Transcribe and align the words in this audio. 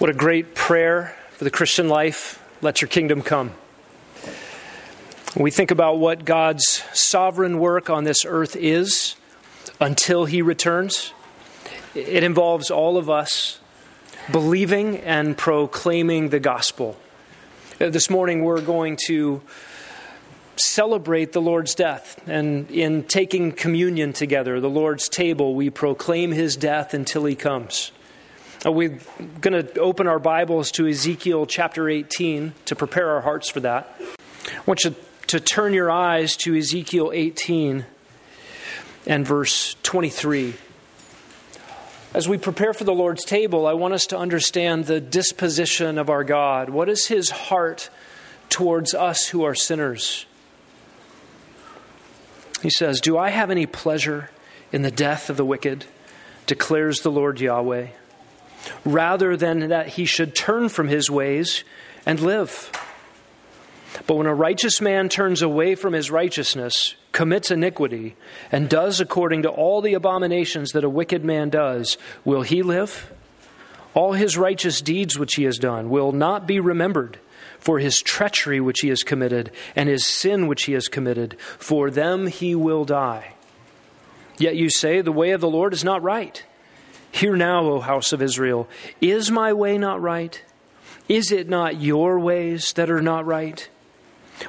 What 0.00 0.08
a 0.08 0.14
great 0.14 0.54
prayer 0.54 1.14
for 1.32 1.44
the 1.44 1.50
Christian 1.50 1.90
life. 1.90 2.42
Let 2.62 2.80
your 2.80 2.88
kingdom 2.88 3.20
come. 3.20 3.52
We 5.36 5.50
think 5.50 5.70
about 5.70 5.98
what 5.98 6.24
God's 6.24 6.82
sovereign 6.94 7.58
work 7.58 7.90
on 7.90 8.04
this 8.04 8.24
earth 8.24 8.56
is 8.56 9.16
until 9.78 10.24
he 10.24 10.40
returns, 10.40 11.12
it 11.94 12.24
involves 12.24 12.70
all 12.70 12.96
of 12.96 13.10
us 13.10 13.60
believing 14.32 14.96
and 14.96 15.36
proclaiming 15.36 16.30
the 16.30 16.40
gospel. 16.40 16.96
Uh, 17.78 17.90
this 17.90 18.08
morning, 18.08 18.42
we're 18.42 18.62
going 18.62 18.96
to 19.08 19.42
celebrate 20.56 21.32
the 21.32 21.42
Lord's 21.42 21.74
death. 21.74 22.18
And 22.26 22.70
in 22.70 23.02
taking 23.02 23.52
communion 23.52 24.14
together, 24.14 24.60
the 24.60 24.70
Lord's 24.70 25.10
table, 25.10 25.54
we 25.54 25.68
proclaim 25.68 26.32
his 26.32 26.56
death 26.56 26.94
until 26.94 27.26
he 27.26 27.34
comes. 27.34 27.92
We're 28.62 28.98
going 29.40 29.64
to 29.64 29.80
open 29.80 30.06
our 30.06 30.18
Bibles 30.18 30.70
to 30.72 30.86
Ezekiel 30.86 31.46
chapter 31.46 31.88
18 31.88 32.52
to 32.66 32.76
prepare 32.76 33.08
our 33.08 33.22
hearts 33.22 33.48
for 33.48 33.60
that. 33.60 33.96
I 33.98 34.60
want 34.66 34.84
you 34.84 34.94
to 35.28 35.40
turn 35.40 35.72
your 35.72 35.90
eyes 35.90 36.36
to 36.38 36.54
Ezekiel 36.54 37.10
18 37.14 37.86
and 39.06 39.26
verse 39.26 39.76
23. 39.82 40.54
As 42.12 42.28
we 42.28 42.36
prepare 42.36 42.74
for 42.74 42.84
the 42.84 42.92
Lord's 42.92 43.24
table, 43.24 43.66
I 43.66 43.72
want 43.72 43.94
us 43.94 44.04
to 44.08 44.18
understand 44.18 44.84
the 44.84 45.00
disposition 45.00 45.96
of 45.96 46.10
our 46.10 46.22
God. 46.22 46.68
What 46.68 46.90
is 46.90 47.06
his 47.06 47.30
heart 47.30 47.88
towards 48.50 48.92
us 48.92 49.28
who 49.28 49.42
are 49.42 49.54
sinners? 49.54 50.26
He 52.60 52.68
says, 52.68 53.00
Do 53.00 53.16
I 53.16 53.30
have 53.30 53.50
any 53.50 53.64
pleasure 53.64 54.28
in 54.70 54.82
the 54.82 54.90
death 54.90 55.30
of 55.30 55.38
the 55.38 55.46
wicked? 55.46 55.86
declares 56.46 57.00
the 57.00 57.12
Lord 57.12 57.40
Yahweh 57.40 57.86
rather 58.84 59.36
than 59.36 59.68
that 59.68 59.88
he 59.88 60.04
should 60.04 60.34
turn 60.34 60.68
from 60.68 60.88
his 60.88 61.10
ways 61.10 61.64
and 62.06 62.20
live. 62.20 62.70
But 64.06 64.16
when 64.16 64.26
a 64.26 64.34
righteous 64.34 64.80
man 64.80 65.08
turns 65.08 65.42
away 65.42 65.74
from 65.74 65.92
his 65.92 66.10
righteousness, 66.10 66.94
commits 67.12 67.50
iniquity, 67.50 68.16
and 68.52 68.68
does 68.68 69.00
according 69.00 69.42
to 69.42 69.48
all 69.48 69.80
the 69.80 69.94
abominations 69.94 70.70
that 70.72 70.84
a 70.84 70.90
wicked 70.90 71.24
man 71.24 71.50
does, 71.50 71.98
will 72.24 72.42
he 72.42 72.62
live? 72.62 73.12
All 73.94 74.12
his 74.12 74.36
righteous 74.36 74.80
deeds 74.80 75.18
which 75.18 75.34
he 75.34 75.44
has 75.44 75.58
done 75.58 75.90
will 75.90 76.12
not 76.12 76.46
be 76.46 76.60
remembered, 76.60 77.18
for 77.58 77.78
his 77.78 78.00
treachery 78.00 78.60
which 78.60 78.80
he 78.80 78.88
has 78.88 79.02
committed, 79.02 79.50
and 79.74 79.88
his 79.88 80.06
sin 80.06 80.46
which 80.46 80.64
he 80.64 80.72
has 80.72 80.88
committed, 80.88 81.36
for 81.58 81.90
them 81.90 82.28
he 82.28 82.54
will 82.54 82.84
die. 82.84 83.34
Yet 84.38 84.56
you 84.56 84.70
say, 84.70 85.00
The 85.00 85.12
way 85.12 85.32
of 85.32 85.40
the 85.40 85.50
Lord 85.50 85.74
is 85.74 85.84
not 85.84 86.02
right. 86.02 86.42
Hear 87.12 87.36
now, 87.36 87.64
O 87.64 87.80
house 87.80 88.12
of 88.12 88.22
Israel, 88.22 88.68
is 89.00 89.30
my 89.30 89.52
way 89.52 89.78
not 89.78 90.00
right? 90.00 90.42
Is 91.08 91.32
it 91.32 91.48
not 91.48 91.80
your 91.80 92.18
ways 92.18 92.72
that 92.74 92.90
are 92.90 93.02
not 93.02 93.26
right? 93.26 93.68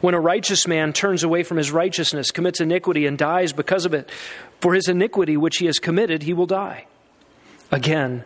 When 0.00 0.14
a 0.14 0.20
righteous 0.20 0.66
man 0.66 0.92
turns 0.92 1.22
away 1.22 1.42
from 1.42 1.56
his 1.56 1.70
righteousness, 1.70 2.30
commits 2.30 2.60
iniquity, 2.60 3.06
and 3.06 3.16
dies 3.16 3.52
because 3.52 3.86
of 3.86 3.94
it, 3.94 4.10
for 4.60 4.74
his 4.74 4.88
iniquity 4.88 5.36
which 5.36 5.58
he 5.58 5.66
has 5.66 5.78
committed, 5.78 6.24
he 6.24 6.34
will 6.34 6.46
die. 6.46 6.86
Again, 7.70 8.24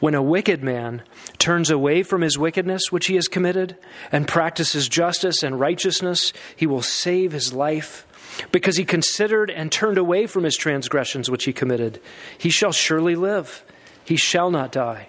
when 0.00 0.14
a 0.14 0.22
wicked 0.22 0.62
man 0.62 1.02
turns 1.38 1.70
away 1.70 2.02
from 2.02 2.22
his 2.22 2.38
wickedness 2.38 2.90
which 2.90 3.06
he 3.06 3.14
has 3.14 3.28
committed, 3.28 3.76
and 4.10 4.26
practices 4.26 4.88
justice 4.88 5.42
and 5.42 5.60
righteousness, 5.60 6.32
he 6.56 6.66
will 6.66 6.82
save 6.82 7.32
his 7.32 7.52
life. 7.52 8.06
Because 8.50 8.76
he 8.76 8.84
considered 8.84 9.50
and 9.50 9.70
turned 9.70 9.98
away 9.98 10.26
from 10.26 10.44
his 10.44 10.56
transgressions 10.56 11.30
which 11.30 11.44
he 11.44 11.52
committed, 11.52 12.00
he 12.36 12.50
shall 12.50 12.72
surely 12.72 13.14
live 13.14 13.62
he 14.04 14.16
shall 14.16 14.50
not 14.50 14.72
die. 14.72 15.08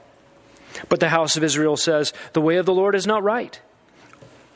But 0.90 1.00
the 1.00 1.10
house 1.10 1.38
of 1.38 1.44
Israel 1.44 1.78
says, 1.78 2.14
The 2.34 2.42
way 2.42 2.58
of 2.58 2.66
the 2.66 2.74
Lord 2.74 2.96
is 2.96 3.08
not 3.08 3.24
right. 3.24 3.60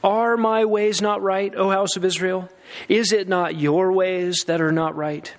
Are 0.03 0.37
my 0.37 0.65
ways 0.65 1.01
not 1.01 1.21
right, 1.21 1.53
O 1.55 1.69
house 1.69 1.95
of 1.95 2.05
Israel? 2.05 2.49
Is 2.87 3.11
it 3.11 3.27
not 3.27 3.57
your 3.57 3.91
ways 3.91 4.43
that 4.47 4.61
are 4.61 4.71
not 4.71 4.95
right? 4.95 5.33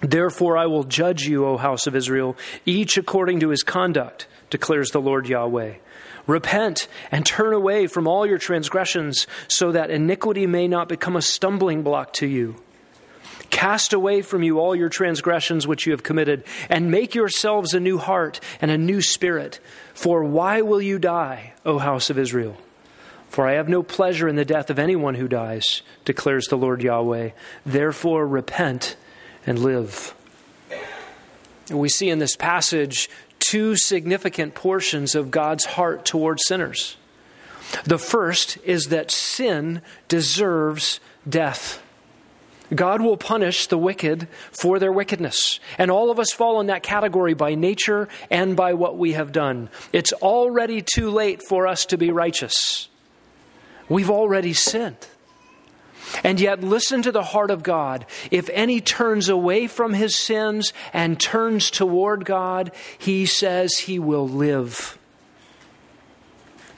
Therefore 0.00 0.56
I 0.56 0.66
will 0.66 0.84
judge 0.84 1.24
you, 1.24 1.44
O 1.44 1.56
house 1.56 1.86
of 1.86 1.96
Israel, 1.96 2.36
each 2.64 2.96
according 2.96 3.40
to 3.40 3.50
his 3.50 3.62
conduct, 3.62 4.26
declares 4.48 4.90
the 4.90 5.00
Lord 5.00 5.28
Yahweh. 5.28 5.74
Repent 6.26 6.88
and 7.10 7.26
turn 7.26 7.52
away 7.52 7.86
from 7.86 8.06
all 8.06 8.26
your 8.26 8.38
transgressions, 8.38 9.26
so 9.48 9.72
that 9.72 9.90
iniquity 9.90 10.46
may 10.46 10.68
not 10.68 10.88
become 10.88 11.16
a 11.16 11.22
stumbling 11.22 11.82
block 11.82 12.12
to 12.14 12.26
you. 12.26 12.62
Cast 13.50 13.92
away 13.92 14.22
from 14.22 14.42
you 14.42 14.58
all 14.58 14.74
your 14.74 14.88
transgressions 14.88 15.66
which 15.66 15.86
you 15.86 15.92
have 15.92 16.02
committed, 16.02 16.44
and 16.68 16.90
make 16.90 17.14
yourselves 17.14 17.74
a 17.74 17.80
new 17.80 17.98
heart 17.98 18.40
and 18.60 18.70
a 18.70 18.78
new 18.78 19.00
spirit. 19.00 19.58
For 19.94 20.22
why 20.22 20.60
will 20.60 20.82
you 20.82 20.98
die, 20.98 21.54
O 21.64 21.78
house 21.78 22.10
of 22.10 22.18
Israel? 22.18 22.56
For 23.28 23.46
I 23.46 23.54
have 23.54 23.68
no 23.68 23.82
pleasure 23.82 24.28
in 24.28 24.36
the 24.36 24.44
death 24.44 24.70
of 24.70 24.78
anyone 24.78 25.14
who 25.14 25.28
dies, 25.28 25.82
declares 26.04 26.46
the 26.46 26.56
Lord 26.56 26.82
Yahweh. 26.82 27.30
Therefore, 27.64 28.26
repent 28.26 28.96
and 29.46 29.58
live. 29.58 30.14
We 31.70 31.88
see 31.88 32.08
in 32.08 32.18
this 32.18 32.36
passage 32.36 33.10
two 33.38 33.76
significant 33.76 34.54
portions 34.54 35.14
of 35.14 35.30
God's 35.30 35.64
heart 35.64 36.04
towards 36.04 36.42
sinners. 36.46 36.96
The 37.84 37.98
first 37.98 38.58
is 38.64 38.86
that 38.86 39.10
sin 39.10 39.82
deserves 40.08 41.00
death. 41.28 41.82
God 42.74 43.00
will 43.00 43.16
punish 43.16 43.66
the 43.66 43.78
wicked 43.78 44.28
for 44.52 44.78
their 44.78 44.92
wickedness. 44.92 45.58
And 45.78 45.90
all 45.90 46.10
of 46.10 46.18
us 46.18 46.32
fall 46.32 46.60
in 46.60 46.66
that 46.66 46.82
category 46.82 47.34
by 47.34 47.54
nature 47.54 48.08
and 48.30 48.56
by 48.56 48.74
what 48.74 48.98
we 48.98 49.12
have 49.12 49.32
done. 49.32 49.70
It's 49.92 50.12
already 50.14 50.82
too 50.82 51.10
late 51.10 51.42
for 51.42 51.66
us 51.66 51.86
to 51.86 51.96
be 51.96 52.10
righteous. 52.10 52.88
We've 53.88 54.10
already 54.10 54.52
sinned. 54.52 55.08
And 56.24 56.40
yet, 56.40 56.62
listen 56.62 57.02
to 57.02 57.12
the 57.12 57.22
heart 57.22 57.50
of 57.50 57.62
God. 57.62 58.06
If 58.30 58.48
any 58.50 58.80
turns 58.80 59.28
away 59.28 59.66
from 59.66 59.94
his 59.94 60.16
sins 60.16 60.72
and 60.92 61.20
turns 61.20 61.70
toward 61.70 62.24
God, 62.24 62.72
he 62.96 63.26
says 63.26 63.78
he 63.78 63.98
will 63.98 64.28
live. 64.28 64.97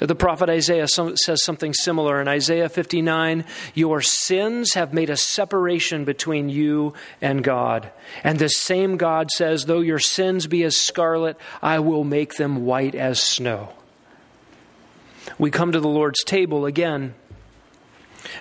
The 0.00 0.14
prophet 0.14 0.48
Isaiah 0.48 0.88
says 0.88 1.44
something 1.44 1.74
similar 1.74 2.22
in 2.22 2.28
Isaiah 2.28 2.70
59 2.70 3.44
Your 3.74 4.00
sins 4.00 4.72
have 4.72 4.94
made 4.94 5.10
a 5.10 5.16
separation 5.16 6.04
between 6.04 6.48
you 6.48 6.94
and 7.20 7.44
God. 7.44 7.92
And 8.24 8.38
the 8.38 8.48
same 8.48 8.96
God 8.96 9.30
says, 9.30 9.66
Though 9.66 9.80
your 9.80 9.98
sins 9.98 10.46
be 10.46 10.64
as 10.64 10.78
scarlet, 10.78 11.36
I 11.60 11.80
will 11.80 12.04
make 12.04 12.36
them 12.36 12.64
white 12.64 12.94
as 12.94 13.20
snow. 13.20 13.74
We 15.38 15.50
come 15.50 15.72
to 15.72 15.80
the 15.80 15.88
Lord's 15.88 16.24
table 16.24 16.64
again. 16.64 17.14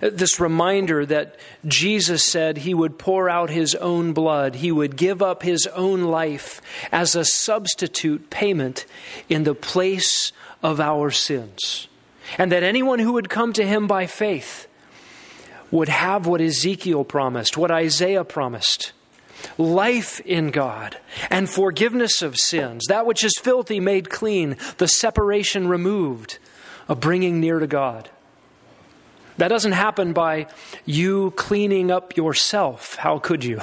This 0.01 0.39
reminder 0.39 1.05
that 1.05 1.37
Jesus 1.67 2.23
said 2.23 2.57
he 2.57 2.73
would 2.73 2.97
pour 2.97 3.29
out 3.29 3.49
his 3.49 3.75
own 3.75 4.13
blood, 4.13 4.55
he 4.55 4.71
would 4.71 4.95
give 4.95 5.21
up 5.21 5.43
his 5.43 5.67
own 5.67 6.03
life 6.03 6.61
as 6.91 7.15
a 7.15 7.25
substitute 7.25 8.29
payment 8.29 8.85
in 9.27 9.43
the 9.43 9.55
place 9.55 10.31
of 10.61 10.79
our 10.79 11.11
sins. 11.11 11.87
And 12.37 12.51
that 12.51 12.63
anyone 12.63 12.99
who 12.99 13.13
would 13.13 13.29
come 13.29 13.53
to 13.53 13.65
him 13.65 13.87
by 13.87 14.05
faith 14.05 14.67
would 15.71 15.89
have 15.89 16.27
what 16.27 16.41
Ezekiel 16.41 17.03
promised, 17.03 17.57
what 17.57 17.71
Isaiah 17.71 18.23
promised 18.23 18.93
life 19.57 20.19
in 20.21 20.51
God 20.51 20.97
and 21.29 21.49
forgiveness 21.49 22.21
of 22.21 22.37
sins, 22.37 22.85
that 22.87 23.05
which 23.05 23.23
is 23.23 23.33
filthy 23.41 23.79
made 23.79 24.09
clean, 24.09 24.57
the 24.77 24.87
separation 24.87 25.67
removed, 25.67 26.39
a 26.87 26.95
bringing 26.95 27.39
near 27.39 27.59
to 27.59 27.67
God. 27.67 28.09
That 29.39 29.47
doesn't 29.47 29.71
happen 29.71 30.11
by 30.11 30.47
you 30.85 31.31
cleaning 31.31 31.91
up 31.91 32.17
yourself. 32.17 32.95
How 32.95 33.19
could 33.19 33.45
you? 33.45 33.61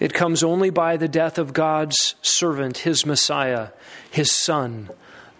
It 0.00 0.12
comes 0.12 0.42
only 0.42 0.68
by 0.68 0.98
the 0.98 1.08
death 1.08 1.38
of 1.38 1.54
God's 1.54 2.14
servant, 2.20 2.78
his 2.78 3.06
Messiah, 3.06 3.68
his 4.10 4.30
Son, 4.30 4.90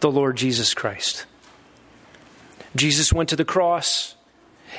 the 0.01 0.11
Lord 0.11 0.39
Jesus 0.39 0.73
Christ. 0.73 1.27
Jesus 2.75 3.13
went 3.13 3.29
to 3.29 3.37
the 3.37 3.45
cross 3.45 4.15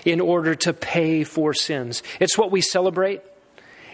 in 0.04 0.20
order 0.20 0.56
to 0.56 0.74
pay 0.74 1.24
for 1.24 1.54
sins. 1.54 2.02
It's 2.20 2.36
what 2.36 2.50
we 2.50 2.62
celebrate, 2.62 3.22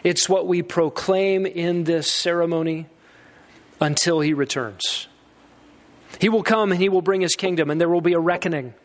it's 0.05 0.29
what 0.29 0.47
we 0.47 0.61
proclaim 0.61 1.45
in 1.45 1.83
this 1.83 2.09
ceremony 2.09 2.85
until 3.81 4.21
he 4.21 4.33
returns. 4.33 5.09
He 6.21 6.29
will 6.29 6.43
come 6.43 6.71
and 6.71 6.79
he 6.79 6.87
will 6.87 7.01
bring 7.01 7.19
his 7.19 7.35
kingdom, 7.35 7.69
and 7.69 7.81
there 7.81 7.89
will 7.89 7.99
be 7.99 8.13
a 8.13 8.19
reckoning. 8.19 8.75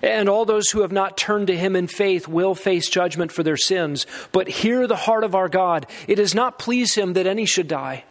And 0.00 0.28
all 0.28 0.44
those 0.44 0.70
who 0.70 0.80
have 0.80 0.92
not 0.92 1.16
turned 1.16 1.48
to 1.48 1.56
him 1.56 1.76
in 1.76 1.86
faith 1.86 2.26
will 2.26 2.54
face 2.54 2.88
judgment 2.88 3.32
for 3.32 3.42
their 3.42 3.56
sins. 3.56 4.06
But 4.32 4.48
hear 4.48 4.86
the 4.86 4.96
heart 4.96 5.24
of 5.24 5.34
our 5.34 5.48
God. 5.48 5.86
It 6.08 6.14
does 6.14 6.34
not 6.34 6.58
please 6.58 6.94
him 6.94 7.12
that 7.12 7.26
any 7.26 7.44
should 7.44 7.68
die 7.68 8.04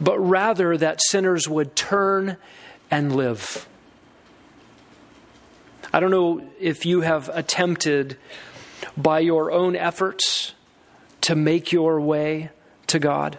but 0.00 0.18
rather 0.18 0.76
that 0.76 1.00
sinners 1.02 1.48
would 1.48 1.74
turn 1.74 2.36
and 2.90 3.14
live. 3.14 3.68
I 5.92 6.00
don't 6.00 6.10
know 6.10 6.46
if 6.60 6.84
you 6.84 7.00
have 7.00 7.30
attempted 7.32 8.18
by 8.96 9.20
your 9.20 9.50
own 9.50 9.76
efforts 9.76 10.54
to 11.22 11.34
make 11.34 11.72
your 11.72 12.00
way 12.00 12.50
to 12.88 12.98
God. 12.98 13.38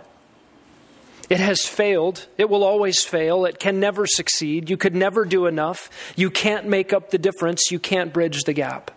It 1.29 1.39
has 1.39 1.65
failed. 1.65 2.27
It 2.37 2.49
will 2.49 2.63
always 2.63 3.03
fail. 3.03 3.45
It 3.45 3.59
can 3.59 3.79
never 3.79 4.07
succeed. 4.07 4.69
You 4.69 4.77
could 4.77 4.95
never 4.95 5.25
do 5.25 5.45
enough. 5.45 5.89
You 6.15 6.29
can't 6.29 6.67
make 6.67 6.93
up 6.93 7.09
the 7.09 7.17
difference. 7.17 7.69
You 7.69 7.79
can't 7.79 8.13
bridge 8.13 8.43
the 8.43 8.53
gap. 8.53 8.91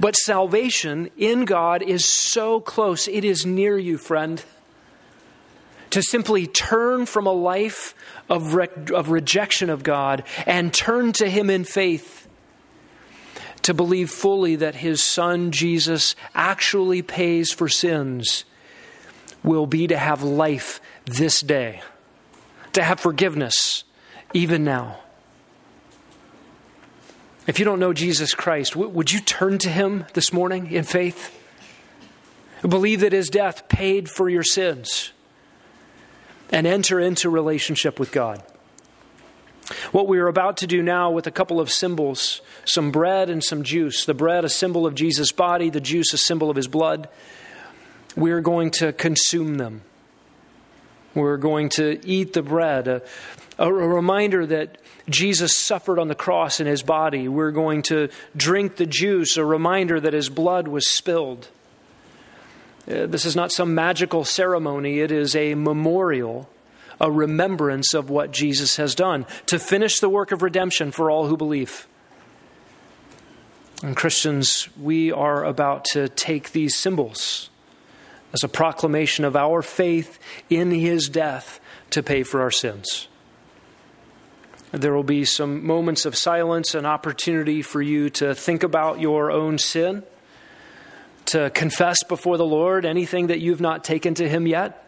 But 0.00 0.16
salvation 0.16 1.10
in 1.16 1.44
God 1.44 1.82
is 1.82 2.04
so 2.04 2.60
close. 2.60 3.06
It 3.06 3.24
is 3.24 3.46
near 3.46 3.78
you, 3.78 3.96
friend. 3.96 4.42
To 5.90 6.02
simply 6.02 6.46
turn 6.46 7.06
from 7.06 7.26
a 7.26 7.32
life 7.32 7.94
of, 8.28 8.54
re- 8.54 8.68
of 8.92 9.10
rejection 9.10 9.70
of 9.70 9.82
God 9.82 10.24
and 10.46 10.74
turn 10.74 11.12
to 11.14 11.28
Him 11.28 11.48
in 11.48 11.64
faith. 11.64 12.26
To 13.62 13.74
believe 13.74 14.10
fully 14.10 14.56
that 14.56 14.76
His 14.76 15.04
Son, 15.04 15.52
Jesus, 15.52 16.16
actually 16.34 17.02
pays 17.02 17.52
for 17.52 17.68
sins 17.68 18.44
will 19.42 19.66
be 19.66 19.86
to 19.86 19.96
have 19.96 20.22
life 20.22 20.80
this 21.04 21.40
day, 21.40 21.82
to 22.72 22.82
have 22.82 23.00
forgiveness 23.00 23.84
even 24.32 24.64
now. 24.64 24.98
If 27.46 27.58
you 27.58 27.64
don't 27.64 27.80
know 27.80 27.92
Jesus 27.92 28.34
Christ, 28.34 28.76
would 28.76 29.12
you 29.12 29.20
turn 29.20 29.58
to 29.58 29.68
him 29.68 30.06
this 30.14 30.32
morning 30.32 30.70
in 30.70 30.84
faith? 30.84 31.38
Believe 32.62 33.00
that 33.00 33.12
his 33.12 33.28
death 33.28 33.68
paid 33.68 34.08
for 34.08 34.28
your 34.28 34.44
sins 34.44 35.12
and 36.50 36.66
enter 36.66 37.00
into 37.00 37.28
relationship 37.28 37.98
with 37.98 38.12
God. 38.12 38.42
What 39.90 40.06
we 40.06 40.18
are 40.18 40.28
about 40.28 40.58
to 40.58 40.66
do 40.66 40.82
now 40.82 41.10
with 41.10 41.26
a 41.26 41.30
couple 41.30 41.58
of 41.58 41.70
symbols 41.70 42.40
some 42.64 42.92
bread 42.92 43.28
and 43.28 43.42
some 43.42 43.64
juice. 43.64 44.04
The 44.04 44.14
bread, 44.14 44.44
a 44.44 44.48
symbol 44.48 44.86
of 44.86 44.94
Jesus' 44.94 45.32
body, 45.32 45.70
the 45.70 45.80
juice, 45.80 46.12
a 46.12 46.18
symbol 46.18 46.50
of 46.50 46.56
his 46.56 46.68
blood 46.68 47.08
we're 48.16 48.40
going 48.40 48.70
to 48.72 48.92
consume 48.92 49.56
them. 49.56 49.82
We're 51.14 51.36
going 51.36 51.68
to 51.70 52.00
eat 52.06 52.32
the 52.32 52.42
bread, 52.42 52.88
a, 52.88 53.02
a, 53.58 53.72
reminder 53.72 54.46
that 54.46 54.78
Jesus 55.10 55.58
suffered 55.58 55.98
on 55.98 56.08
the 56.08 56.14
cross 56.14 56.58
in 56.58 56.66
his 56.66 56.82
body. 56.82 57.28
We're 57.28 57.50
going 57.50 57.82
to 57.82 58.08
drink 58.34 58.76
the 58.76 58.86
juice, 58.86 59.36
a 59.36 59.44
reminder 59.44 60.00
that 60.00 60.14
his 60.14 60.30
blood 60.30 60.68
was 60.68 60.88
spilled. 60.88 61.48
Uh, 62.88 63.06
this 63.06 63.26
is 63.26 63.36
not 63.36 63.52
some 63.52 63.74
magical 63.74 64.24
ceremony, 64.24 65.00
it 65.00 65.12
is 65.12 65.36
a 65.36 65.54
memorial, 65.54 66.48
a 66.98 67.10
remembrance 67.10 67.92
of 67.92 68.08
what 68.08 68.32
Jesus 68.32 68.76
has 68.76 68.94
done 68.94 69.26
to 69.46 69.58
finish 69.58 70.00
the 70.00 70.08
work 70.08 70.32
of 70.32 70.42
redemption 70.42 70.90
for 70.90 71.10
all 71.10 71.26
who 71.26 71.36
believe. 71.36 71.86
And 73.82 73.96
Christians, 73.96 74.68
we 74.80 75.12
are 75.12 75.44
about 75.44 75.84
to 75.86 76.08
take 76.08 76.52
these 76.52 76.74
symbols 76.74 77.50
as 78.32 78.42
a 78.42 78.48
proclamation 78.48 79.24
of 79.24 79.36
our 79.36 79.62
faith 79.62 80.18
in 80.48 80.70
his 80.70 81.08
death 81.08 81.60
to 81.90 82.02
pay 82.02 82.22
for 82.22 82.40
our 82.40 82.50
sins. 82.50 83.08
There 84.72 84.94
will 84.94 85.02
be 85.02 85.26
some 85.26 85.66
moments 85.66 86.06
of 86.06 86.16
silence 86.16 86.74
and 86.74 86.86
opportunity 86.86 87.60
for 87.60 87.82
you 87.82 88.08
to 88.10 88.34
think 88.34 88.62
about 88.62 89.00
your 89.00 89.30
own 89.30 89.58
sin, 89.58 90.02
to 91.26 91.50
confess 91.50 92.02
before 92.02 92.38
the 92.38 92.46
Lord 92.46 92.86
anything 92.86 93.26
that 93.26 93.40
you've 93.40 93.60
not 93.60 93.84
taken 93.84 94.14
to 94.14 94.28
him 94.28 94.46
yet, 94.46 94.78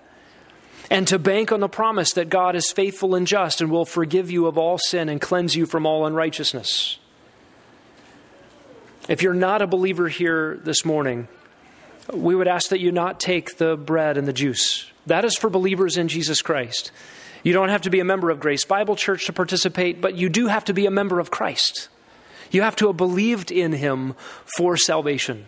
and 0.90 1.06
to 1.08 1.18
bank 1.18 1.52
on 1.52 1.60
the 1.60 1.68
promise 1.68 2.12
that 2.14 2.30
God 2.30 2.56
is 2.56 2.72
faithful 2.72 3.14
and 3.14 3.26
just 3.26 3.60
and 3.60 3.70
will 3.70 3.84
forgive 3.84 4.30
you 4.30 4.46
of 4.46 4.56
all 4.56 4.78
sin 4.78 5.10
and 5.10 5.20
cleanse 5.20 5.54
you 5.54 5.66
from 5.66 5.86
all 5.86 6.06
unrighteousness. 6.06 6.98
If 9.06 9.22
you're 9.22 9.34
not 9.34 9.60
a 9.60 9.66
believer 9.66 10.08
here 10.08 10.58
this 10.64 10.84
morning, 10.84 11.28
we 12.12 12.34
would 12.34 12.48
ask 12.48 12.70
that 12.70 12.80
you 12.80 12.92
not 12.92 13.20
take 13.20 13.56
the 13.56 13.76
bread 13.76 14.16
and 14.16 14.28
the 14.28 14.32
juice. 14.32 14.90
That 15.06 15.24
is 15.24 15.36
for 15.36 15.50
believers 15.50 15.96
in 15.96 16.08
Jesus 16.08 16.42
Christ. 16.42 16.90
You 17.42 17.52
don't 17.52 17.68
have 17.68 17.82
to 17.82 17.90
be 17.90 18.00
a 18.00 18.04
member 18.04 18.30
of 18.30 18.40
Grace 18.40 18.64
Bible 18.64 18.96
Church 18.96 19.26
to 19.26 19.32
participate, 19.32 20.00
but 20.00 20.16
you 20.16 20.28
do 20.28 20.46
have 20.46 20.64
to 20.66 20.72
be 20.72 20.86
a 20.86 20.90
member 20.90 21.20
of 21.20 21.30
Christ. 21.30 21.88
You 22.50 22.62
have 22.62 22.76
to 22.76 22.86
have 22.86 22.96
believed 22.96 23.50
in 23.50 23.72
Him 23.72 24.14
for 24.56 24.76
salvation. 24.76 25.46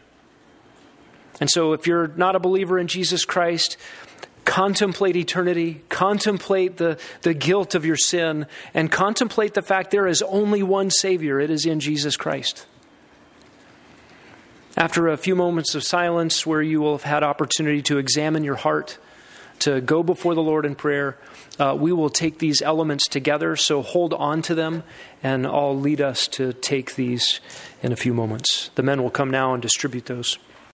And 1.41 1.50
so, 1.50 1.73
if 1.73 1.87
you're 1.87 2.08
not 2.08 2.37
a 2.37 2.41
believer 2.41 2.79
in 2.79 2.87
Jesus 2.87 3.25
Christ, 3.25 3.76
contemplate 4.44 5.17
eternity, 5.17 5.82
contemplate 5.88 6.79
the, 6.79 6.99
the 7.23 7.35
guilt 7.35 7.75
of 7.75 7.85
your 7.85 7.97
sin, 7.97 8.47
and 8.73 8.91
contemplate 8.91 9.55
the 9.55 9.62
fact 9.62 9.91
there 9.91 10.06
is 10.06 10.23
only 10.23 10.62
one 10.62 10.91
Savior. 10.91 11.41
It 11.41 11.50
is 11.50 11.67
in 11.67 11.81
Jesus 11.81 12.17
Christ. 12.17 12.67
After 14.78 15.08
a 15.08 15.17
few 15.17 15.34
moments 15.34 15.75
of 15.75 15.84
silence 15.84 16.44
where 16.44 16.61
you 16.61 16.82
will 16.82 16.93
have 16.93 17.02
had 17.02 17.23
opportunity 17.23 17.81
to 17.82 17.96
examine 17.96 18.44
your 18.44 18.56
heart, 18.56 18.99
to 19.61 19.81
go 19.81 20.02
before 20.02 20.34
the 20.34 20.43
Lord 20.43 20.67
in 20.67 20.75
prayer, 20.75 21.17
uh, 21.58 21.75
we 21.78 21.93
will 21.93 22.11
take 22.11 22.40
these 22.40 22.61
elements 22.61 23.08
together. 23.08 23.56
So 23.56 23.81
hold 23.81 24.12
on 24.12 24.43
to 24.43 24.55
them, 24.55 24.82
and 25.23 25.46
I'll 25.46 25.78
lead 25.78 26.02
us 26.02 26.28
to 26.28 26.52
take 26.52 26.94
these 26.94 27.40
in 27.82 27.90
a 27.90 27.96
few 27.96 28.12
moments. 28.12 28.70
The 28.75 28.82
men 28.82 29.02
will 29.02 29.11
come 29.11 29.31
now 29.31 29.55
and 29.55 29.62
distribute 29.62 30.05
those. 30.05 30.37